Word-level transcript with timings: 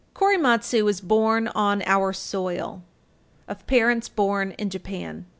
Korematsu 0.15 0.83
was 0.83 0.99
born 0.99 1.47
on 1.49 1.83
our 1.85 2.11
soil, 2.11 2.81
of 3.47 3.67
parents 3.67 4.09
born 4.09 4.53
in 4.57 4.71
Japan. 4.71 5.27